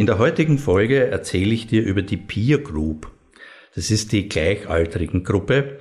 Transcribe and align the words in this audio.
In 0.00 0.06
der 0.06 0.16
heutigen 0.16 0.56
Folge 0.56 1.08
erzähle 1.08 1.52
ich 1.52 1.66
dir 1.66 1.82
über 1.82 2.00
die 2.00 2.16
Peer 2.16 2.56
Group. 2.56 3.10
Das 3.74 3.90
ist 3.90 4.12
die 4.12 4.30
gleichaltrigen 4.30 5.24
Gruppe 5.24 5.78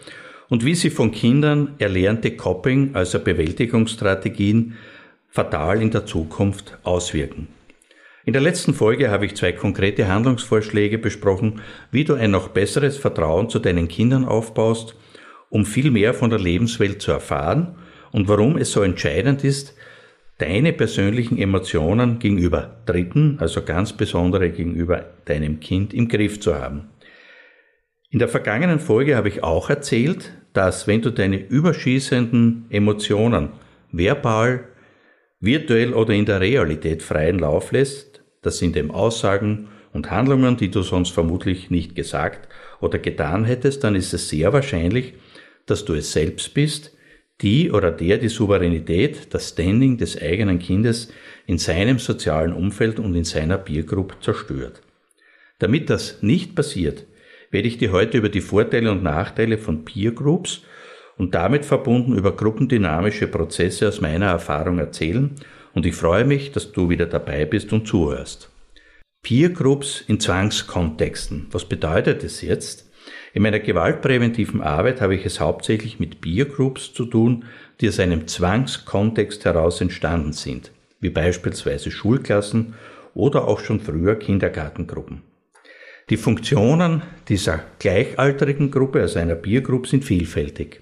und 0.49 0.65
wie 0.65 0.75
sie 0.75 0.89
von 0.89 1.11
Kindern 1.11 1.75
erlernte 1.77 2.35
Coping, 2.35 2.95
also 2.95 3.19
Bewältigungsstrategien, 3.19 4.75
fatal 5.29 5.81
in 5.81 5.91
der 5.91 6.05
Zukunft 6.05 6.79
auswirken. 6.83 7.47
In 8.25 8.33
der 8.33 8.41
letzten 8.41 8.73
Folge 8.73 9.09
habe 9.09 9.25
ich 9.25 9.37
zwei 9.37 9.53
konkrete 9.53 10.09
Handlungsvorschläge 10.09 10.97
besprochen, 10.97 11.61
wie 11.89 12.03
du 12.03 12.16
ein 12.16 12.31
noch 12.31 12.49
besseres 12.49 12.97
Vertrauen 12.97 13.49
zu 13.49 13.59
deinen 13.59 13.88
Kindern 13.88 14.25
aufbaust, 14.25 14.95
um 15.47 15.66
viel 15.66 15.91
mehr 15.91 16.13
von 16.13 16.29
der 16.29 16.39
Lebenswelt 16.39 17.01
zu 17.01 17.13
erfahren 17.13 17.77
und 18.11 18.27
warum 18.27 18.57
es 18.57 18.73
so 18.73 18.81
entscheidend 18.81 19.45
ist, 19.45 19.75
deine 20.39 20.73
persönlichen 20.73 21.37
Emotionen 21.37 22.17
gegenüber 22.17 22.81
Dritten, 22.85 23.37
also 23.39 23.61
ganz 23.61 23.93
besondere 23.93 24.49
gegenüber 24.49 25.05
deinem 25.25 25.59
Kind, 25.59 25.93
im 25.93 26.07
Griff 26.07 26.39
zu 26.39 26.55
haben. 26.55 26.89
In 28.09 28.19
der 28.19 28.29
vergangenen 28.29 28.79
Folge 28.79 29.15
habe 29.15 29.27
ich 29.27 29.43
auch 29.43 29.69
erzählt, 29.69 30.33
dass 30.53 30.87
wenn 30.87 31.01
du 31.01 31.11
deine 31.11 31.37
überschießenden 31.37 32.65
Emotionen 32.69 33.49
verbal, 33.91 34.69
virtuell 35.39 35.93
oder 35.93 36.13
in 36.13 36.25
der 36.25 36.41
Realität 36.41 37.03
freien 37.03 37.39
Lauf 37.39 37.71
lässt, 37.71 38.23
das 38.41 38.57
sind 38.57 38.75
eben 38.77 38.91
Aussagen 38.91 39.67
und 39.93 40.09
Handlungen, 40.09 40.57
die 40.57 40.71
du 40.71 40.81
sonst 40.81 41.11
vermutlich 41.11 41.69
nicht 41.69 41.95
gesagt 41.95 42.47
oder 42.79 42.97
getan 42.97 43.45
hättest, 43.45 43.83
dann 43.83 43.95
ist 43.95 44.13
es 44.13 44.29
sehr 44.29 44.53
wahrscheinlich, 44.53 45.15
dass 45.65 45.85
du 45.85 45.93
es 45.93 46.11
selbst 46.11 46.53
bist, 46.53 46.95
die 47.41 47.71
oder 47.71 47.91
der 47.91 48.17
die 48.17 48.27
Souveränität, 48.27 49.33
das 49.33 49.49
Standing 49.49 49.97
des 49.97 50.21
eigenen 50.21 50.59
Kindes 50.59 51.11
in 51.47 51.57
seinem 51.57 51.99
sozialen 51.99 52.53
Umfeld 52.53 52.99
und 52.99 53.15
in 53.15 53.23
seiner 53.23 53.57
Peergroup 53.57 54.17
zerstört. 54.21 54.81
Damit 55.59 55.89
das 55.89 56.21
nicht 56.21 56.55
passiert, 56.55 57.05
werde 57.51 57.67
ich 57.67 57.77
dir 57.77 57.91
heute 57.91 58.17
über 58.17 58.29
die 58.29 58.41
Vorteile 58.41 58.91
und 58.91 59.03
Nachteile 59.03 59.57
von 59.57 59.85
Peergroups 59.85 60.61
und 61.17 61.35
damit 61.35 61.65
verbunden 61.65 62.17
über 62.17 62.35
gruppendynamische 62.35 63.27
Prozesse 63.27 63.87
aus 63.87 64.01
meiner 64.01 64.27
Erfahrung 64.27 64.79
erzählen 64.79 65.35
und 65.73 65.85
ich 65.85 65.95
freue 65.95 66.25
mich, 66.25 66.51
dass 66.51 66.71
du 66.71 66.89
wieder 66.89 67.05
dabei 67.05 67.45
bist 67.45 67.73
und 67.73 67.87
zuhörst. 67.87 68.49
Peergroups 69.21 70.01
in 70.07 70.19
Zwangskontexten. 70.19 71.47
Was 71.51 71.65
bedeutet 71.65 72.23
es 72.23 72.41
jetzt? 72.41 72.88
In 73.33 73.44
meiner 73.44 73.59
gewaltpräventiven 73.59 74.61
Arbeit 74.61 75.01
habe 75.01 75.16
ich 75.16 75.25
es 75.25 75.40
hauptsächlich 75.40 76.00
mit 76.00 76.22
Peer-Groups 76.22 76.94
zu 76.94 77.06
tun, 77.06 77.45
die 77.79 77.88
aus 77.88 78.00
einem 78.00 78.28
Zwangskontext 78.28 79.45
heraus 79.45 79.81
entstanden 79.81 80.34
sind, 80.34 80.72
wie 81.00 81.09
beispielsweise 81.09 81.91
Schulklassen 81.91 82.73
oder 83.13 83.47
auch 83.47 83.59
schon 83.59 83.79
früher 83.79 84.16
Kindergartengruppen. 84.16 85.22
Die 86.09 86.17
Funktionen 86.17 87.03
dieser 87.28 87.63
gleichaltrigen 87.78 88.72
Gruppe, 88.72 89.01
also 89.01 89.19
einer 89.19 89.35
Peer-Group, 89.35 89.88
sind 89.88 90.03
vielfältig. 90.03 90.81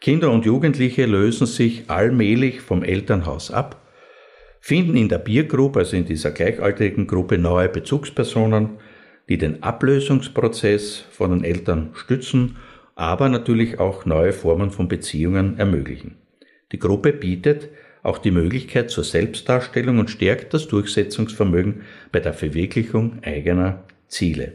Kinder 0.00 0.30
und 0.30 0.46
Jugendliche 0.46 1.04
lösen 1.04 1.46
sich 1.46 1.90
allmählich 1.90 2.62
vom 2.62 2.82
Elternhaus 2.82 3.50
ab, 3.50 3.82
finden 4.60 4.96
in 4.96 5.10
der 5.10 5.18
Peer-Group, 5.18 5.76
also 5.76 5.96
in 5.96 6.06
dieser 6.06 6.30
gleichaltrigen 6.30 7.06
Gruppe, 7.06 7.36
neue 7.36 7.68
Bezugspersonen, 7.68 8.78
die 9.28 9.38
den 9.38 9.62
Ablösungsprozess 9.62 11.04
von 11.10 11.30
den 11.30 11.44
Eltern 11.44 11.90
stützen, 11.94 12.56
aber 12.94 13.28
natürlich 13.28 13.80
auch 13.80 14.04
neue 14.04 14.32
Formen 14.32 14.70
von 14.70 14.88
Beziehungen 14.88 15.58
ermöglichen. 15.58 16.16
Die 16.72 16.78
Gruppe 16.78 17.12
bietet 17.12 17.68
auch 18.02 18.18
die 18.18 18.30
Möglichkeit 18.30 18.90
zur 18.90 19.04
Selbstdarstellung 19.04 19.98
und 19.98 20.10
stärkt 20.10 20.52
das 20.52 20.68
Durchsetzungsvermögen 20.68 21.82
bei 22.12 22.20
der 22.20 22.34
Verwirklichung 22.34 23.20
eigener 23.22 23.84
Ziele. 24.08 24.52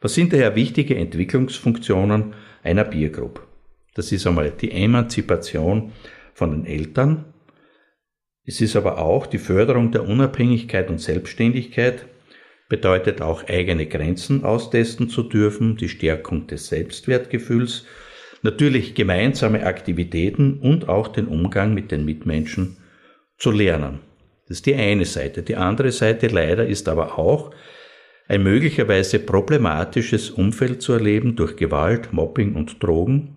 Was 0.00 0.14
sind 0.14 0.32
daher 0.32 0.54
wichtige 0.54 0.96
Entwicklungsfunktionen 0.96 2.34
einer 2.62 2.84
Peer 2.84 3.10
Group? 3.10 3.46
Das 3.94 4.12
ist 4.12 4.26
einmal 4.26 4.50
die 4.50 4.70
Emanzipation 4.70 5.92
von 6.32 6.50
den 6.52 6.64
Eltern. 6.64 7.24
Es 8.44 8.60
ist 8.60 8.76
aber 8.76 8.98
auch 8.98 9.26
die 9.26 9.38
Förderung 9.38 9.92
der 9.92 10.08
Unabhängigkeit 10.08 10.88
und 10.88 11.00
Selbstständigkeit 11.00 12.06
bedeutet 12.72 13.20
auch 13.20 13.46
eigene 13.48 13.84
Grenzen 13.84 14.44
austesten 14.44 15.10
zu 15.10 15.24
dürfen, 15.24 15.76
die 15.76 15.90
Stärkung 15.90 16.46
des 16.46 16.68
Selbstwertgefühls, 16.68 17.84
natürlich 18.40 18.94
gemeinsame 18.94 19.66
Aktivitäten 19.66 20.58
und 20.58 20.88
auch 20.88 21.08
den 21.08 21.26
Umgang 21.26 21.74
mit 21.74 21.92
den 21.92 22.06
Mitmenschen 22.06 22.78
zu 23.36 23.50
lernen. 23.50 23.98
Das 24.48 24.56
ist 24.56 24.64
die 24.64 24.74
eine 24.74 25.04
Seite. 25.04 25.42
Die 25.42 25.56
andere 25.56 25.92
Seite 25.92 26.28
leider 26.28 26.66
ist 26.66 26.88
aber 26.88 27.18
auch, 27.18 27.50
ein 28.26 28.42
möglicherweise 28.42 29.18
problematisches 29.18 30.30
Umfeld 30.30 30.80
zu 30.80 30.94
erleben 30.94 31.36
durch 31.36 31.56
Gewalt, 31.56 32.14
Mobbing 32.14 32.54
und 32.54 32.82
Drogen, 32.82 33.36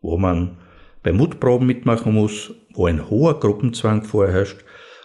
wo 0.00 0.16
man 0.16 0.58
bei 1.02 1.10
Mutproben 1.10 1.66
mitmachen 1.66 2.14
muss, 2.14 2.54
wo 2.74 2.86
ein 2.86 3.10
hoher 3.10 3.40
Gruppenzwang 3.40 4.04
vorherrscht 4.04 4.58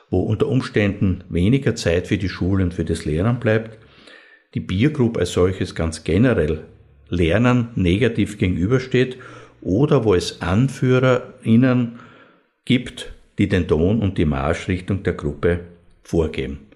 wo 0.09 0.21
unter 0.21 0.47
Umständen 0.47 1.23
weniger 1.29 1.75
Zeit 1.75 2.07
für 2.07 2.17
die 2.17 2.29
Schule 2.29 2.63
und 2.63 2.73
für 2.73 2.85
das 2.85 3.05
Lernen 3.05 3.39
bleibt, 3.39 3.77
die 4.53 4.61
Peer 4.61 4.89
Group 4.89 5.17
als 5.17 5.33
solches 5.33 5.75
ganz 5.75 6.03
generell 6.03 6.63
Lernen 7.09 7.69
negativ 7.75 8.37
gegenübersteht 8.37 9.17
oder 9.61 10.05
wo 10.05 10.13
es 10.13 10.41
AnführerInnen 10.41 11.99
gibt, 12.63 13.13
die 13.37 13.49
den 13.49 13.67
Ton 13.67 13.99
und 13.99 14.17
die 14.17 14.25
Marschrichtung 14.25 15.03
der 15.03 15.13
Gruppe 15.13 15.61
vorgeben. 16.03 16.67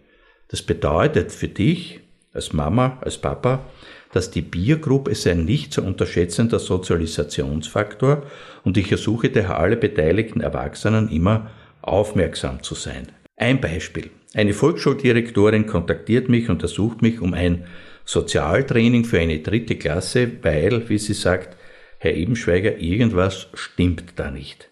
Das 0.49 0.61
bedeutet 0.61 1.31
für 1.31 1.47
dich 1.47 2.01
als 2.33 2.53
Mama, 2.53 2.97
als 3.01 3.17
Papa, 3.17 3.65
dass 4.11 4.31
die 4.31 4.41
Peer 4.41 4.77
Group 4.77 5.07
ist 5.07 5.27
ein 5.27 5.45
nicht 5.45 5.71
zu 5.71 5.83
unterschätzender 5.83 6.59
Sozialisationsfaktor 6.59 8.23
und 8.63 8.77
ich 8.77 8.91
ersuche 8.91 9.29
daher 9.29 9.59
alle 9.59 9.77
beteiligten 9.77 10.41
Erwachsenen 10.41 11.09
immer 11.09 11.51
aufmerksam 11.81 12.63
zu 12.63 12.75
sein. 12.75 13.07
Ein 13.39 13.61
Beispiel. 13.61 14.09
Eine 14.33 14.51
Volksschuldirektorin 14.51 15.65
kontaktiert 15.65 16.27
mich 16.27 16.49
und 16.49 16.61
ersucht 16.61 17.01
mich 17.01 17.21
um 17.21 17.33
ein 17.33 17.63
Sozialtraining 18.03 19.05
für 19.05 19.17
eine 19.17 19.39
dritte 19.39 19.77
Klasse, 19.77 20.29
weil, 20.41 20.89
wie 20.89 20.97
sie 20.97 21.13
sagt, 21.13 21.55
Herr 21.99 22.15
Ebenschweiger, 22.15 22.79
irgendwas 22.79 23.47
stimmt 23.53 24.03
da 24.17 24.29
nicht. 24.29 24.69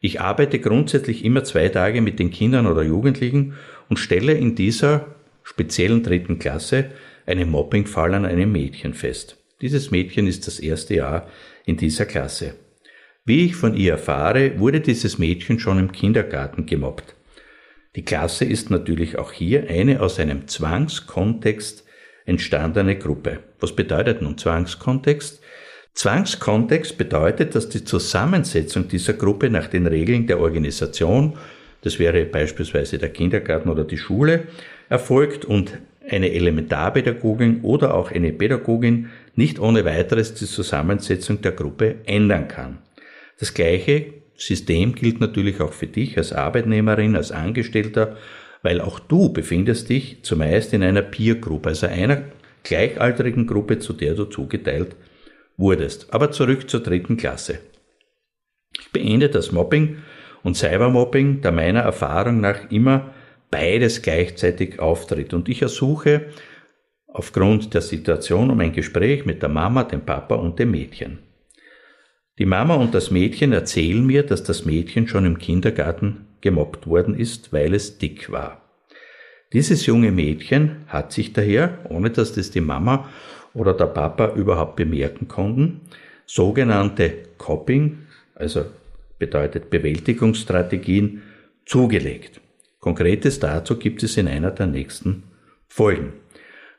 Ich 0.00 0.20
arbeite 0.20 0.60
grundsätzlich 0.60 1.24
immer 1.24 1.42
zwei 1.42 1.68
Tage 1.70 2.00
mit 2.02 2.20
den 2.20 2.30
Kindern 2.30 2.68
oder 2.68 2.84
Jugendlichen 2.84 3.54
und 3.88 3.96
stelle 3.96 4.34
in 4.34 4.54
dieser 4.54 5.16
speziellen 5.42 6.04
dritten 6.04 6.38
Klasse 6.38 6.92
einen 7.26 7.50
Mobbingfall 7.50 8.14
an 8.14 8.26
einem 8.26 8.52
Mädchen 8.52 8.94
fest. 8.94 9.38
Dieses 9.60 9.90
Mädchen 9.90 10.28
ist 10.28 10.46
das 10.46 10.60
erste 10.60 10.94
Jahr 10.94 11.28
in 11.66 11.76
dieser 11.76 12.06
Klasse. 12.06 12.54
Wie 13.24 13.44
ich 13.44 13.56
von 13.56 13.76
ihr 13.76 13.92
erfahre, 13.92 14.60
wurde 14.60 14.80
dieses 14.80 15.18
Mädchen 15.18 15.58
schon 15.58 15.80
im 15.80 15.90
Kindergarten 15.90 16.64
gemobbt. 16.64 17.16
Die 17.96 18.04
Klasse 18.04 18.44
ist 18.44 18.70
natürlich 18.70 19.18
auch 19.18 19.32
hier 19.32 19.68
eine 19.68 20.00
aus 20.00 20.18
einem 20.18 20.48
Zwangskontext 20.48 21.84
entstandene 22.26 22.96
Gruppe. 22.98 23.40
Was 23.60 23.76
bedeutet 23.76 24.20
nun 24.20 24.36
Zwangskontext? 24.36 25.40
Zwangskontext 25.92 26.98
bedeutet, 26.98 27.54
dass 27.54 27.68
die 27.68 27.84
Zusammensetzung 27.84 28.88
dieser 28.88 29.12
Gruppe 29.12 29.48
nach 29.48 29.68
den 29.68 29.86
Regeln 29.86 30.26
der 30.26 30.40
Organisation, 30.40 31.38
das 31.82 32.00
wäre 32.00 32.24
beispielsweise 32.24 32.98
der 32.98 33.10
Kindergarten 33.10 33.68
oder 33.68 33.84
die 33.84 33.98
Schule, 33.98 34.48
erfolgt 34.88 35.44
und 35.44 35.78
eine 36.08 36.32
Elementarpädagogin 36.32 37.60
oder 37.62 37.94
auch 37.94 38.10
eine 38.10 38.32
Pädagogin 38.32 39.10
nicht 39.36 39.60
ohne 39.60 39.84
weiteres 39.84 40.34
die 40.34 40.46
Zusammensetzung 40.46 41.40
der 41.42 41.52
Gruppe 41.52 41.96
ändern 42.06 42.48
kann. 42.48 42.78
Das 43.38 43.54
gleiche 43.54 44.23
System 44.36 44.94
gilt 44.94 45.20
natürlich 45.20 45.60
auch 45.60 45.72
für 45.72 45.86
dich 45.86 46.18
als 46.18 46.32
Arbeitnehmerin, 46.32 47.16
als 47.16 47.32
Angestellter, 47.32 48.16
weil 48.62 48.80
auch 48.80 48.98
du 48.98 49.32
befindest 49.32 49.88
dich 49.88 50.22
zumeist 50.22 50.72
in 50.72 50.82
einer 50.82 51.02
Peer 51.02 51.36
Group, 51.36 51.66
also 51.66 51.86
einer 51.86 52.22
gleichaltrigen 52.62 53.46
Gruppe, 53.46 53.78
zu 53.78 53.92
der 53.92 54.14
du 54.14 54.24
zugeteilt 54.24 54.96
wurdest. 55.56 56.12
Aber 56.12 56.30
zurück 56.30 56.68
zur 56.68 56.80
dritten 56.80 57.16
Klasse. 57.16 57.58
Ich 58.80 58.90
beende 58.90 59.28
das 59.28 59.52
Mobbing 59.52 59.98
und 60.42 60.56
Cybermobbing, 60.56 61.40
da 61.40 61.52
meiner 61.52 61.80
Erfahrung 61.80 62.40
nach 62.40 62.70
immer 62.70 63.14
beides 63.50 64.02
gleichzeitig 64.02 64.80
auftritt. 64.80 65.32
Und 65.32 65.48
ich 65.48 65.62
ersuche 65.62 66.26
aufgrund 67.06 67.72
der 67.72 67.82
Situation 67.82 68.50
um 68.50 68.58
ein 68.60 68.72
Gespräch 68.72 69.24
mit 69.24 69.42
der 69.42 69.48
Mama, 69.48 69.84
dem 69.84 70.04
Papa 70.04 70.34
und 70.34 70.58
dem 70.58 70.72
Mädchen. 70.72 71.18
Die 72.38 72.46
Mama 72.46 72.74
und 72.74 72.94
das 72.94 73.12
Mädchen 73.12 73.52
erzählen 73.52 74.04
mir, 74.04 74.24
dass 74.24 74.42
das 74.42 74.64
Mädchen 74.64 75.06
schon 75.06 75.24
im 75.24 75.38
Kindergarten 75.38 76.26
gemobbt 76.40 76.86
worden 76.86 77.14
ist, 77.14 77.52
weil 77.52 77.74
es 77.74 77.98
dick 77.98 78.32
war. 78.32 78.60
Dieses 79.52 79.86
junge 79.86 80.10
Mädchen 80.10 80.84
hat 80.88 81.12
sich 81.12 81.32
daher, 81.32 81.78
ohne 81.88 82.10
dass 82.10 82.32
das 82.32 82.50
die 82.50 82.60
Mama 82.60 83.08
oder 83.54 83.72
der 83.72 83.86
Papa 83.86 84.34
überhaupt 84.34 84.74
bemerken 84.74 85.28
konnten, 85.28 85.82
sogenannte 86.26 87.12
Coping, 87.38 87.98
also 88.34 88.64
bedeutet 89.20 89.70
Bewältigungsstrategien, 89.70 91.22
zugelegt. 91.64 92.40
Konkretes 92.80 93.38
dazu 93.38 93.78
gibt 93.78 94.02
es 94.02 94.16
in 94.16 94.26
einer 94.26 94.50
der 94.50 94.66
nächsten 94.66 95.22
Folgen. 95.68 96.14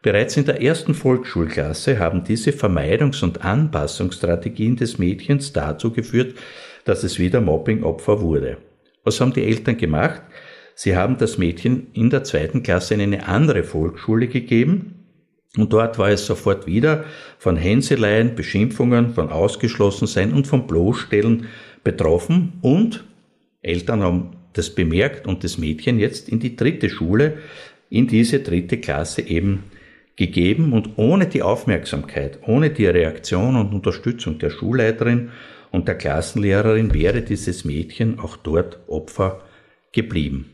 Bereits 0.05 0.37
in 0.37 0.45
der 0.45 0.61
ersten 0.61 0.93
Volksschulklasse 0.93 1.97
haben 1.97 2.23
diese 2.23 2.51
Vermeidungs- 2.51 3.23
und 3.23 3.43
Anpassungsstrategien 3.43 4.75
des 4.75 4.99
Mädchens 4.99 5.51
dazu 5.51 5.91
geführt, 5.91 6.35
dass 6.83 7.03
es 7.03 7.17
wieder 7.17 7.41
Mobbingopfer 7.41 8.21
wurde. 8.21 8.59
Was 9.03 9.19
haben 9.19 9.33
die 9.33 9.41
Eltern 9.41 9.77
gemacht? 9.77 10.21
Sie 10.75 10.95
haben 10.95 11.17
das 11.17 11.39
Mädchen 11.39 11.87
in 11.93 12.11
der 12.11 12.23
zweiten 12.23 12.61
Klasse 12.61 12.93
in 12.93 13.01
eine 13.01 13.27
andere 13.27 13.63
Volksschule 13.63 14.27
gegeben 14.27 15.07
und 15.57 15.73
dort 15.73 15.97
war 15.97 16.09
es 16.09 16.27
sofort 16.27 16.67
wieder 16.67 17.05
von 17.39 17.57
Hänseleien, 17.57 18.35
Beschimpfungen, 18.35 19.09
von 19.15 19.31
Ausgeschlossensein 19.31 20.33
und 20.33 20.45
von 20.45 20.67
Bloßstellen 20.67 21.47
betroffen 21.83 22.59
und 22.61 23.05
Eltern 23.63 24.03
haben 24.03 24.35
das 24.53 24.69
bemerkt 24.69 25.25
und 25.25 25.43
das 25.43 25.57
Mädchen 25.57 25.97
jetzt 25.97 26.29
in 26.29 26.39
die 26.39 26.55
dritte 26.55 26.91
Schule, 26.91 27.39
in 27.89 28.05
diese 28.05 28.41
dritte 28.41 28.77
Klasse 28.77 29.23
eben 29.23 29.63
gegeben 30.15 30.73
und 30.73 30.97
ohne 30.97 31.27
die 31.27 31.41
Aufmerksamkeit, 31.41 32.39
ohne 32.45 32.69
die 32.69 32.85
Reaktion 32.85 33.55
und 33.55 33.73
Unterstützung 33.73 34.39
der 34.39 34.49
Schulleiterin 34.49 35.31
und 35.71 35.87
der 35.87 35.95
Klassenlehrerin 35.95 36.93
wäre 36.93 37.21
dieses 37.21 37.65
Mädchen 37.65 38.19
auch 38.19 38.37
dort 38.37 38.79
Opfer 38.87 39.41
geblieben. 39.91 40.51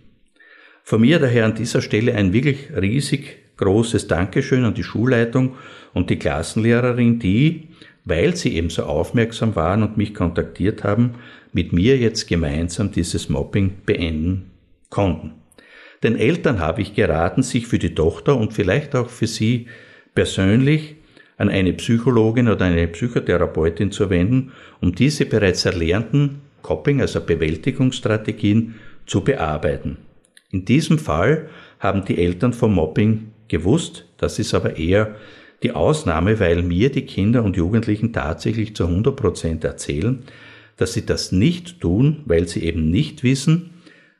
Von 0.83 1.01
mir 1.01 1.19
daher 1.19 1.45
an 1.45 1.55
dieser 1.55 1.81
Stelle 1.81 2.15
ein 2.15 2.33
wirklich 2.33 2.69
riesig 2.75 3.37
großes 3.57 4.07
Dankeschön 4.07 4.65
an 4.65 4.73
die 4.73 4.83
Schulleitung 4.83 5.55
und 5.93 6.09
die 6.09 6.17
Klassenlehrerin, 6.17 7.19
die, 7.19 7.69
weil 8.03 8.35
sie 8.35 8.55
eben 8.55 8.71
so 8.71 8.83
aufmerksam 8.83 9.55
waren 9.55 9.83
und 9.83 9.97
mich 9.97 10.15
kontaktiert 10.15 10.83
haben, 10.83 11.15
mit 11.53 11.71
mir 11.71 11.97
jetzt 11.97 12.27
gemeinsam 12.27 12.91
dieses 12.91 13.29
Mobbing 13.29 13.73
beenden 13.85 14.51
konnten. 14.89 15.40
Den 16.03 16.17
Eltern 16.17 16.59
habe 16.59 16.81
ich 16.81 16.95
geraten, 16.95 17.43
sich 17.43 17.67
für 17.67 17.77
die 17.77 17.93
Tochter 17.93 18.35
und 18.35 18.53
vielleicht 18.53 18.95
auch 18.95 19.09
für 19.09 19.27
sie 19.27 19.67
persönlich 20.15 20.95
an 21.37 21.49
eine 21.49 21.73
Psychologin 21.73 22.47
oder 22.47 22.65
eine 22.65 22.87
Psychotherapeutin 22.87 23.91
zu 23.91 24.09
wenden, 24.09 24.51
um 24.79 24.93
diese 24.93 25.25
bereits 25.25 25.65
erlernten 25.65 26.41
Coping, 26.61 27.01
also 27.01 27.21
Bewältigungsstrategien, 27.21 28.75
zu 29.05 29.21
bearbeiten. 29.23 29.97
In 30.51 30.65
diesem 30.65 30.99
Fall 30.99 31.49
haben 31.79 32.05
die 32.05 32.17
Eltern 32.17 32.53
vom 32.53 32.75
Mobbing 32.75 33.31
gewusst, 33.47 34.05
das 34.17 34.37
ist 34.39 34.53
aber 34.53 34.77
eher 34.77 35.15
die 35.63 35.71
Ausnahme, 35.71 36.39
weil 36.39 36.61
mir 36.61 36.91
die 36.91 37.05
Kinder 37.05 37.43
und 37.43 37.57
Jugendlichen 37.57 38.13
tatsächlich 38.13 38.75
zu 38.75 38.85
100 38.85 39.15
Prozent 39.15 39.63
erzählen, 39.63 40.23
dass 40.77 40.93
sie 40.93 41.05
das 41.05 41.31
nicht 41.31 41.79
tun, 41.81 42.21
weil 42.25 42.47
sie 42.47 42.63
eben 42.63 42.89
nicht 42.89 43.23
wissen, 43.23 43.71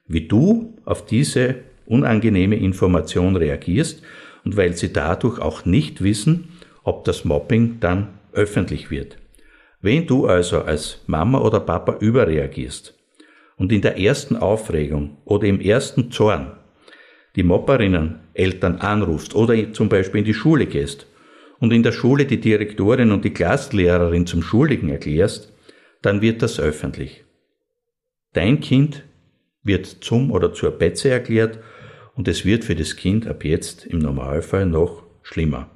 wie 0.07 0.27
du 0.27 0.75
auf 0.85 1.05
diese 1.05 1.55
unangenehme 1.85 2.55
Information 2.55 3.35
reagierst 3.35 4.01
und 4.43 4.57
weil 4.57 4.73
sie 4.73 4.93
dadurch 4.93 5.39
auch 5.39 5.65
nicht 5.65 6.03
wissen, 6.03 6.49
ob 6.83 7.03
das 7.05 7.25
Mobbing 7.25 7.77
dann 7.79 8.19
öffentlich 8.33 8.89
wird. 8.91 9.17
Wenn 9.81 10.07
du 10.07 10.27
also 10.27 10.61
als 10.61 10.99
Mama 11.07 11.39
oder 11.39 11.59
Papa 11.59 11.97
überreagierst 11.99 12.97
und 13.57 13.71
in 13.71 13.81
der 13.81 13.99
ersten 13.99 14.35
Aufregung 14.35 15.17
oder 15.25 15.47
im 15.47 15.59
ersten 15.59 16.11
Zorn 16.11 16.53
die 17.35 17.43
Mopperinnen 17.43 18.19
Eltern 18.33 18.77
anrufst 18.77 19.35
oder 19.35 19.73
zum 19.73 19.89
Beispiel 19.89 20.19
in 20.19 20.25
die 20.25 20.33
Schule 20.33 20.65
gehst 20.65 21.07
und 21.59 21.71
in 21.71 21.83
der 21.83 21.91
Schule 21.91 22.25
die 22.25 22.39
Direktorin 22.39 23.11
und 23.11 23.23
die 23.25 23.33
Klassenlehrerin 23.33 24.25
zum 24.25 24.41
Schuldigen 24.41 24.89
erklärst, 24.89 25.53
dann 26.01 26.21
wird 26.21 26.41
das 26.41 26.59
öffentlich. 26.59 27.23
Dein 28.33 28.59
Kind 28.59 29.03
wird 29.63 29.85
zum 29.85 30.31
oder 30.31 30.53
zur 30.53 30.71
Betze 30.71 31.09
erklärt 31.09 31.59
und 32.15 32.27
es 32.27 32.45
wird 32.45 32.65
für 32.65 32.75
das 32.75 32.95
Kind 32.95 33.27
ab 33.27 33.43
jetzt 33.43 33.85
im 33.85 33.99
Normalfall 33.99 34.65
noch 34.65 35.03
schlimmer. 35.23 35.69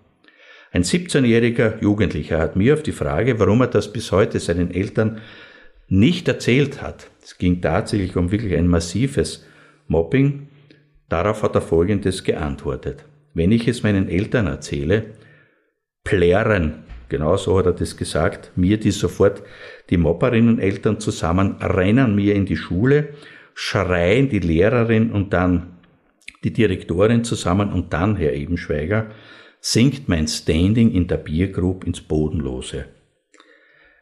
Ein 0.72 0.84
17-jähriger 0.84 1.82
Jugendlicher 1.82 2.40
hat 2.40 2.56
mir 2.56 2.74
auf 2.74 2.84
die 2.84 2.92
Frage, 2.92 3.40
warum 3.40 3.62
er 3.62 3.68
das 3.68 3.94
bis 3.94 4.12
heute 4.12 4.40
seinen 4.40 4.72
Eltern 4.72 5.22
nicht 5.88 6.28
erzählt 6.28 6.82
hat, 6.82 7.10
es 7.24 7.38
ging 7.38 7.62
tatsächlich 7.62 8.16
um 8.16 8.32
wirklich 8.32 8.56
ein 8.56 8.68
massives 8.68 9.46
Mobbing, 9.88 10.48
darauf 11.08 11.44
hat 11.44 11.56
er 11.56 11.62
Folgendes 11.62 12.24
geantwortet. 12.24 13.06
Wenn 13.34 13.52
ich 13.52 13.68
es 13.68 13.84
meinen 13.84 14.10
Eltern 14.10 14.48
erzähle, 14.48 15.14
plären, 16.04 16.84
genau 17.10 17.38
so 17.38 17.58
hat 17.58 17.68
er 17.68 17.74
das 17.74 17.98
gesagt, 17.98 18.52
mir 18.56 18.78
die 18.78 18.92
sofort 18.92 19.44
die 19.90 19.98
Mobberinnen-Eltern 19.98 21.00
zusammen, 21.00 21.56
rennen 21.62 22.16
mir 22.16 22.36
in 22.36 22.46
die 22.46 22.58
Schule, 22.58 23.10
schreien 23.56 24.30
die 24.30 24.40
Lehrerin 24.40 25.12
und 25.12 25.34
dann 25.34 25.78
die 26.44 26.54
Direktorin 26.54 27.24
zusammen 27.24 27.72
und 27.74 27.94
dann, 27.94 28.18
Herr 28.18 28.34
Ebenschweiger, 28.34 29.08
sinkt 29.60 30.08
mein 30.08 30.28
Standing 30.28 30.92
in 30.92 31.08
der 31.08 31.18
Group 31.18 31.86
ins 31.86 32.02
Bodenlose. 32.02 32.86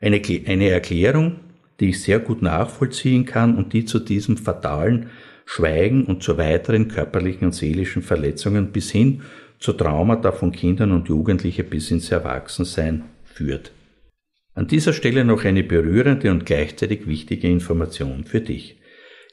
Eine, 0.01 0.21
eine 0.47 0.69
Erklärung, 0.69 1.39
die 1.79 1.89
ich 1.89 2.01
sehr 2.01 2.19
gut 2.19 2.41
nachvollziehen 2.41 3.25
kann 3.25 3.55
und 3.55 3.71
die 3.71 3.85
zu 3.85 3.99
diesem 3.99 4.35
fatalen 4.35 5.09
Schweigen 5.45 6.05
und 6.05 6.23
zu 6.23 6.37
weiteren 6.37 6.89
körperlichen 6.89 7.45
und 7.45 7.53
seelischen 7.53 8.01
Verletzungen 8.01 8.71
bis 8.71 8.91
hin 8.91 9.21
zu 9.59 9.71
Traumata 9.71 10.31
von 10.31 10.51
Kindern 10.51 10.91
und 10.91 11.07
Jugendlichen 11.07 11.69
bis 11.69 11.91
ins 11.91 12.11
Erwachsensein 12.11 13.03
führt. 13.23 13.71
An 14.55 14.67
dieser 14.67 14.93
Stelle 14.93 15.23
noch 15.23 15.45
eine 15.45 15.63
berührende 15.63 16.31
und 16.31 16.45
gleichzeitig 16.45 17.07
wichtige 17.07 17.47
Information 17.47 18.25
für 18.25 18.41
dich. 18.41 18.77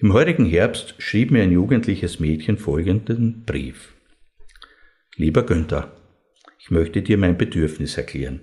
Im 0.03 0.15
heurigen 0.15 0.47
Herbst 0.47 0.95
schrieb 0.97 1.31
mir 1.31 1.43
ein 1.43 1.53
jugendliches 1.53 2.21
Mädchen 2.21 2.57
folgenden 2.57 3.43
Brief. 3.45 3.93
Lieber 5.17 5.43
Günther, 5.43 5.93
ich 6.59 6.71
möchte 6.71 7.03
dir 7.03 7.19
mein 7.19 7.37
Bedürfnis 7.37 7.99
erklären. 7.99 8.41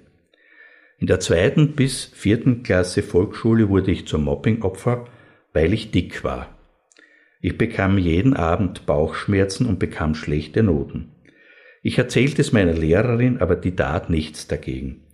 In 0.99 1.07
der 1.07 1.19
zweiten 1.19 1.71
bis 1.71 2.05
vierten 2.13 2.61
Klasse 2.61 3.01
Volksschule 3.01 3.69
wurde 3.69 3.89
ich 3.89 4.05
zum 4.05 4.25
Mobbingopfer, 4.25 5.05
weil 5.51 5.73
ich 5.73 5.89
dick 5.89 6.23
war. 6.23 6.55
Ich 7.41 7.57
bekam 7.57 7.97
jeden 7.97 8.35
Abend 8.35 8.85
Bauchschmerzen 8.85 9.65
und 9.65 9.79
bekam 9.79 10.13
schlechte 10.13 10.61
Noten. 10.61 11.09
Ich 11.81 11.97
erzählte 11.97 12.43
es 12.43 12.51
meiner 12.51 12.73
Lehrerin, 12.73 13.39
aber 13.39 13.55
die 13.55 13.75
tat 13.75 14.11
nichts 14.11 14.47
dagegen. 14.47 15.07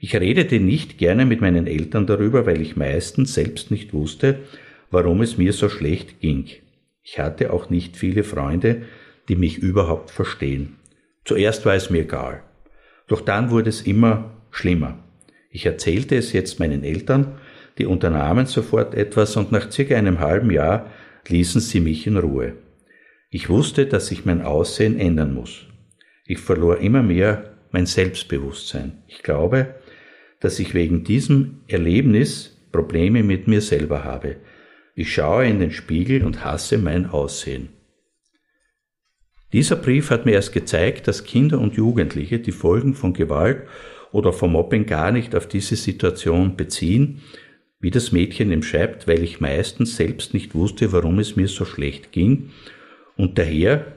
Ich 0.00 0.16
redete 0.16 0.58
nicht 0.58 0.98
gerne 0.98 1.24
mit 1.24 1.40
meinen 1.40 1.68
Eltern 1.68 2.08
darüber, 2.08 2.46
weil 2.46 2.60
ich 2.60 2.74
meistens 2.74 3.34
selbst 3.34 3.70
nicht 3.70 3.92
wusste, 3.92 4.40
warum 4.94 5.20
es 5.20 5.36
mir 5.36 5.52
so 5.52 5.68
schlecht 5.68 6.20
ging. 6.20 6.46
Ich 7.02 7.18
hatte 7.18 7.52
auch 7.52 7.68
nicht 7.68 7.96
viele 7.96 8.24
Freunde, 8.24 8.82
die 9.28 9.36
mich 9.36 9.58
überhaupt 9.58 10.10
verstehen. 10.10 10.76
Zuerst 11.24 11.66
war 11.66 11.74
es 11.74 11.90
mir 11.90 12.02
egal. 12.02 12.42
Doch 13.08 13.20
dann 13.20 13.50
wurde 13.50 13.68
es 13.68 13.82
immer 13.82 14.30
schlimmer. 14.50 14.98
Ich 15.50 15.66
erzählte 15.66 16.16
es 16.16 16.32
jetzt 16.32 16.58
meinen 16.58 16.84
Eltern, 16.84 17.38
die 17.78 17.86
unternahmen 17.86 18.46
sofort 18.46 18.94
etwas 18.94 19.36
und 19.36 19.52
nach 19.52 19.70
circa 19.70 19.96
einem 19.96 20.20
halben 20.20 20.50
Jahr 20.50 20.90
ließen 21.28 21.60
sie 21.60 21.80
mich 21.80 22.06
in 22.06 22.16
Ruhe. 22.16 22.54
Ich 23.30 23.48
wusste, 23.48 23.86
dass 23.86 24.06
sich 24.06 24.24
mein 24.24 24.42
Aussehen 24.42 24.98
ändern 24.98 25.34
muss. 25.34 25.66
Ich 26.24 26.38
verlor 26.38 26.78
immer 26.78 27.02
mehr 27.02 27.54
mein 27.72 27.86
Selbstbewusstsein. 27.86 29.02
Ich 29.08 29.22
glaube, 29.22 29.74
dass 30.40 30.58
ich 30.58 30.72
wegen 30.74 31.04
diesem 31.04 31.62
Erlebnis 31.66 32.56
Probleme 32.70 33.22
mit 33.22 33.48
mir 33.48 33.60
selber 33.60 34.04
habe. 34.04 34.36
Ich 34.96 35.12
schaue 35.12 35.46
in 35.46 35.58
den 35.58 35.72
Spiegel 35.72 36.22
und 36.22 36.44
hasse 36.44 36.78
mein 36.78 37.06
Aussehen. 37.06 37.70
Dieser 39.52 39.76
Brief 39.76 40.10
hat 40.10 40.24
mir 40.24 40.32
erst 40.32 40.52
gezeigt, 40.52 41.08
dass 41.08 41.24
Kinder 41.24 41.58
und 41.58 41.74
Jugendliche 41.74 42.38
die 42.38 42.52
Folgen 42.52 42.94
von 42.94 43.12
Gewalt 43.12 43.64
oder 44.12 44.32
vom 44.32 44.52
Mobbing 44.52 44.86
gar 44.86 45.10
nicht 45.10 45.34
auf 45.34 45.48
diese 45.48 45.74
Situation 45.74 46.56
beziehen, 46.56 47.22
wie 47.80 47.90
das 47.90 48.12
Mädchen 48.12 48.52
ihm 48.52 48.62
schreibt, 48.62 49.08
weil 49.08 49.22
ich 49.22 49.40
meistens 49.40 49.96
selbst 49.96 50.32
nicht 50.32 50.54
wusste, 50.54 50.92
warum 50.92 51.18
es 51.18 51.34
mir 51.34 51.48
so 51.48 51.64
schlecht 51.64 52.12
ging 52.12 52.50
und 53.16 53.38
daher, 53.38 53.94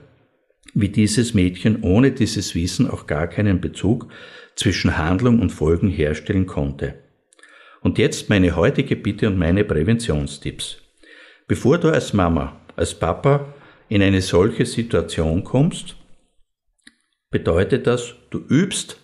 wie 0.74 0.90
dieses 0.90 1.34
Mädchen 1.36 1.84
ohne 1.84 2.12
dieses 2.12 2.56
Wissen 2.56 2.90
auch 2.90 3.06
gar 3.06 3.28
keinen 3.28 3.62
Bezug 3.62 4.12
zwischen 4.56 4.98
Handlung 4.98 5.40
und 5.40 5.52
Folgen 5.52 5.90
herstellen 5.90 6.48
konnte. 6.48 6.96
Und 7.82 8.00
jetzt 8.00 8.30
meine 8.30 8.56
heutige 8.56 8.96
Bitte 8.96 9.28
und 9.28 9.38
meine 9.38 9.64
Präventionstipps. 9.64 10.87
Bevor 11.48 11.78
du 11.78 11.90
als 11.90 12.12
Mama, 12.12 12.60
als 12.76 12.94
Papa 12.94 13.54
in 13.88 14.02
eine 14.02 14.22
solche 14.22 14.66
Situation 14.66 15.46
kommst, 15.46 15.96
bedeutet 17.32 17.88
das, 17.88 18.16
du 18.32 18.40
übst, 18.40 19.02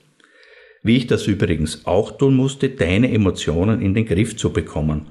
wie 0.84 0.98
ich 0.98 1.08
das 1.08 1.26
übrigens 1.28 1.86
auch 1.86 2.18
tun 2.18 2.36
musste, 2.36 2.68
deine 2.68 3.14
Emotionen 3.14 3.82
in 3.82 3.94
den 3.94 4.06
Griff 4.06 4.36
zu 4.36 4.52
bekommen. 4.52 5.08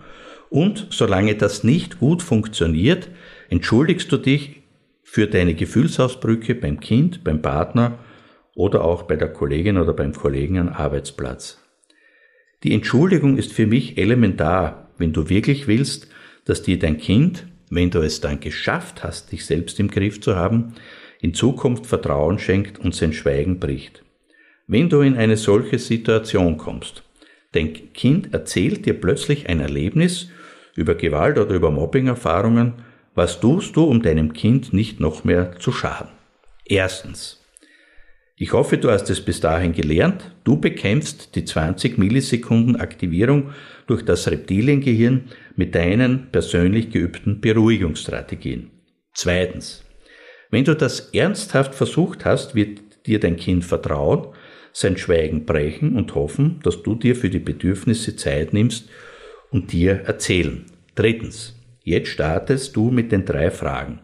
Und 0.50 0.88
solange 0.90 1.34
das 1.34 1.64
nicht 1.64 1.98
gut 1.98 2.22
funktioniert, 2.22 3.08
entschuldigst 3.48 4.12
du 4.12 4.18
dich 4.18 4.60
für 5.02 5.26
deine 5.26 5.54
Gefühlsausbrüche 5.54 6.54
beim 6.54 6.80
Kind, 6.80 7.24
beim 7.24 7.40
Partner 7.40 7.98
oder 8.54 8.84
auch 8.84 9.04
bei 9.04 9.16
der 9.16 9.32
Kollegin 9.32 9.78
oder 9.78 9.94
beim 9.94 10.12
Kollegen 10.12 10.58
am 10.58 10.68
Arbeitsplatz. 10.68 11.58
Die 12.62 12.74
Entschuldigung 12.74 13.38
ist 13.38 13.54
für 13.54 13.66
mich 13.66 13.96
elementar, 13.96 14.90
wenn 14.98 15.14
du 15.14 15.30
wirklich 15.30 15.66
willst, 15.66 16.08
dass 16.44 16.62
dir 16.62 16.78
dein 16.78 16.99
Kind, 16.99 17.46
wenn 17.70 17.90
du 17.90 18.00
es 18.00 18.20
dann 18.20 18.40
geschafft 18.40 19.02
hast, 19.04 19.32
dich 19.32 19.46
selbst 19.46 19.80
im 19.80 19.88
Griff 19.88 20.20
zu 20.20 20.37
haben, 20.37 20.75
in 21.20 21.34
Zukunft 21.34 21.87
Vertrauen 21.87 22.38
schenkt 22.38 22.78
und 22.78 22.94
sein 22.94 23.12
Schweigen 23.12 23.58
bricht. 23.61 24.02
Wenn 24.66 24.88
du 24.88 25.00
in 25.00 25.16
eine 25.16 25.37
solche 25.37 25.78
Situation 25.78 26.56
kommst, 26.56 27.02
dein 27.52 27.92
Kind 27.92 28.32
erzählt 28.32 28.87
dir 28.87 28.94
plötzlich 28.94 29.49
ein 29.49 29.61
Erlebnis 29.61 30.28
über 30.75 30.94
Gewalt 30.94 31.38
oder 31.38 31.54
über 31.54 31.70
Mobbing-Erfahrungen, 31.70 32.75
was 33.14 33.40
tust 33.40 33.76
du, 33.76 33.84
um 33.84 34.02
deinem 34.02 34.32
Kind 34.32 34.72
nicht 34.72 34.99
noch 34.99 35.25
mehr 35.25 35.58
zu 35.58 35.70
schaden? 35.70 36.08
Erstens. 36.64 37.41
Ich 38.42 38.52
hoffe, 38.52 38.76
du 38.76 38.90
hast 38.90 39.08
es 39.08 39.20
bis 39.20 39.38
dahin 39.38 39.72
gelernt. 39.72 40.32
Du 40.42 40.56
bekämpfst 40.56 41.37
die 41.37 41.44
20 41.44 41.96
Millisekunden 41.96 42.75
Aktivierung 42.75 43.50
durch 43.87 44.04
das 44.04 44.28
Reptiliengehirn 44.28 45.26
mit 45.54 45.76
deinen 45.76 46.26
persönlich 46.32 46.90
geübten 46.90 47.40
Beruhigungsstrategien. 47.40 48.72
Zweitens. 49.14 49.84
Wenn 50.50 50.64
du 50.64 50.75
das 50.75 51.11
ernsthaft 51.11 51.76
versucht 51.76 52.25
hast, 52.25 52.56
wird 52.56 52.80
dir 53.06 53.20
dein 53.20 53.37
Kind 53.37 53.64
vertrauen, 53.64 54.34
sein 54.72 54.96
Schweigen 54.96 55.46
brechen 55.46 55.94
und 55.94 56.16
hoffen, 56.16 56.58
dass 56.64 56.82
du 56.82 56.96
dir 56.96 57.14
für 57.14 57.30
die 57.30 57.38
Bedürfnisse 57.38 58.16
Zeit 58.16 58.52
nimmst 58.52 58.88
und 59.52 59.70
dir 59.70 60.00
erzählen. 60.06 60.66
Drittens. 60.96 61.54
Jetzt 61.84 62.08
startest 62.08 62.75
du 62.75 62.90
mit 62.90 63.12
den 63.12 63.25
drei 63.25 63.52
Fragen. 63.52 64.00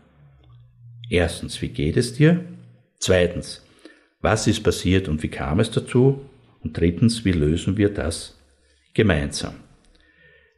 Erstens, 1.11 1.61
wie 1.61 1.71
geht 1.71 1.97
es 1.97 2.13
dir? 2.13 2.45
Zweitens, 3.01 3.65
was 4.21 4.47
ist 4.47 4.63
passiert 4.63 5.09
und 5.09 5.23
wie 5.23 5.29
kam 5.29 5.61
es 5.61 5.71
dazu? 5.71 6.21
Und 6.63 6.77
drittens, 6.77 7.25
wie 7.25 7.33
lösen 7.33 7.77
wir 7.77 7.91
das 7.91 8.39
gemeinsam? 8.95 9.55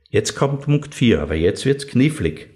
Jetzt 0.08 0.34
kommt 0.34 0.62
Punkt 0.62 0.94
4, 0.94 1.20
aber 1.20 1.34
jetzt 1.34 1.66
wird's 1.66 1.86
knifflig 1.86 2.48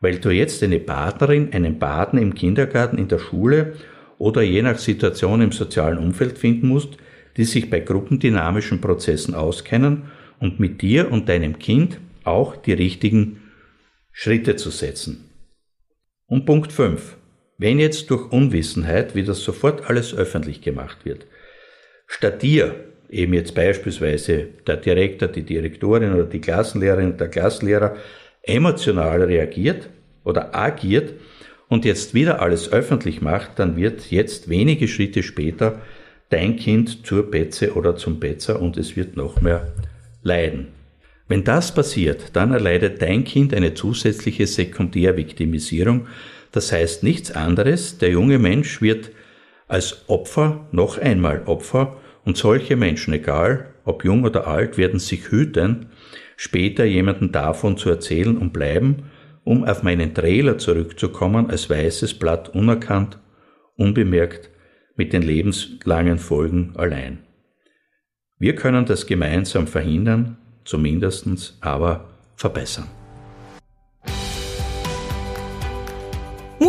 weil 0.00 0.18
du 0.18 0.30
jetzt 0.30 0.62
eine 0.62 0.78
Partnerin, 0.78 1.52
einen 1.52 1.78
Partner 1.78 2.20
im 2.20 2.34
Kindergarten, 2.34 2.98
in 2.98 3.08
der 3.08 3.18
Schule 3.18 3.74
oder 4.18 4.42
je 4.42 4.62
nach 4.62 4.78
Situation 4.78 5.40
im 5.40 5.52
sozialen 5.52 5.98
Umfeld 5.98 6.38
finden 6.38 6.68
musst, 6.68 6.96
die 7.36 7.44
sich 7.44 7.70
bei 7.70 7.80
gruppendynamischen 7.80 8.80
Prozessen 8.80 9.34
auskennen 9.34 10.04
und 10.40 10.60
mit 10.60 10.82
dir 10.82 11.10
und 11.10 11.28
deinem 11.28 11.58
Kind 11.58 11.98
auch 12.24 12.56
die 12.56 12.72
richtigen 12.72 13.42
Schritte 14.12 14.56
zu 14.56 14.70
setzen. 14.70 15.30
Und 16.26 16.46
Punkt 16.46 16.72
5. 16.72 17.16
Wenn 17.60 17.80
jetzt 17.80 18.08
durch 18.10 18.30
Unwissenheit 18.30 19.16
wieder 19.16 19.34
sofort 19.34 19.90
alles 19.90 20.14
öffentlich 20.14 20.62
gemacht 20.62 20.98
wird, 21.04 21.26
statt 22.06 22.40
dir, 22.42 22.76
eben 23.10 23.34
jetzt 23.34 23.56
beispielsweise 23.56 24.46
der 24.64 24.76
Direktor, 24.76 25.26
die 25.26 25.42
Direktorin 25.42 26.12
oder 26.12 26.22
die 26.22 26.40
Klassenlehrerin, 26.40 27.16
der 27.16 27.26
Klassenlehrer, 27.28 27.96
emotional 28.42 29.22
reagiert 29.22 29.88
oder 30.22 30.54
agiert 30.54 31.14
und 31.66 31.84
jetzt 31.84 32.14
wieder 32.14 32.40
alles 32.40 32.72
öffentlich 32.72 33.22
macht, 33.22 33.58
dann 33.58 33.76
wird 33.76 34.08
jetzt 34.12 34.48
wenige 34.48 34.86
Schritte 34.86 35.24
später 35.24 35.82
dein 36.28 36.56
Kind 36.56 37.04
zur 37.06 37.28
Betze 37.28 37.74
oder 37.74 37.96
zum 37.96 38.20
Betzer 38.20 38.62
und 38.62 38.76
es 38.76 38.94
wird 38.96 39.16
noch 39.16 39.40
mehr 39.40 39.72
leiden. 40.22 40.68
Wenn 41.26 41.42
das 41.42 41.74
passiert, 41.74 42.30
dann 42.34 42.52
erleidet 42.52 43.02
dein 43.02 43.24
Kind 43.24 43.52
eine 43.52 43.74
zusätzliche 43.74 44.46
Sekundärviktimisierung. 44.46 46.06
Das 46.52 46.72
heißt 46.72 47.02
nichts 47.02 47.30
anderes, 47.30 47.98
der 47.98 48.10
junge 48.10 48.38
Mensch 48.38 48.80
wird 48.80 49.10
als 49.66 50.08
Opfer 50.08 50.66
noch 50.72 50.98
einmal 50.98 51.42
Opfer 51.46 51.96
und 52.24 52.36
solche 52.36 52.76
Menschen, 52.76 53.14
egal 53.14 53.74
ob 53.84 54.04
jung 54.04 54.24
oder 54.24 54.46
alt, 54.46 54.76
werden 54.78 54.98
sich 54.98 55.30
hüten, 55.30 55.86
später 56.36 56.84
jemanden 56.84 57.32
davon 57.32 57.76
zu 57.76 57.90
erzählen 57.90 58.36
und 58.36 58.52
bleiben, 58.52 59.10
um 59.44 59.64
auf 59.64 59.82
meinen 59.82 60.14
Trailer 60.14 60.58
zurückzukommen, 60.58 61.48
als 61.50 61.70
weißes 61.70 62.14
Blatt 62.14 62.54
unerkannt, 62.54 63.18
unbemerkt, 63.76 64.50
mit 64.96 65.12
den 65.12 65.22
lebenslangen 65.22 66.18
Folgen 66.18 66.72
allein. 66.76 67.20
Wir 68.38 68.54
können 68.54 68.84
das 68.84 69.06
gemeinsam 69.06 69.66
verhindern, 69.66 70.36
zumindest 70.64 71.56
aber 71.60 72.10
verbessern. 72.36 72.97